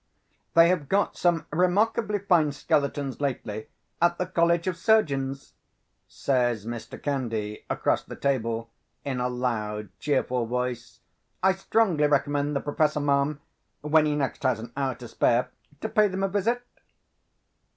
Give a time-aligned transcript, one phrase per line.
[0.55, 3.67] "They have got some remarkably fine skeletons lately
[4.01, 5.53] at the College of Surgeons,"
[6.07, 6.99] says Mr.
[6.99, 8.71] Candy, across the table,
[9.05, 11.01] in a loud cheerful voice.
[11.43, 13.41] "I strongly recommend the Professor, ma'am,
[13.81, 15.51] when he next has an hour to spare,
[15.81, 16.63] to pay them a visit."